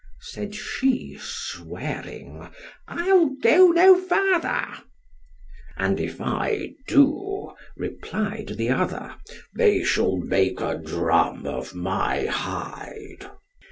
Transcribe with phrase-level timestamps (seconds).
[0.21, 2.49] said she, swearing,
[2.87, 9.13] I'll go no further——And if I do, replied the other,
[9.55, 13.29] they shall make a drum of my hide.